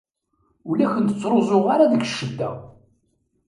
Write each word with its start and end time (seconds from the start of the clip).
Ur 0.67 0.75
la 0.77 0.87
ken-ttruẓuɣ 0.93 1.65
ara 1.73 1.91
deg 1.93 2.03
ccada. 2.09 2.51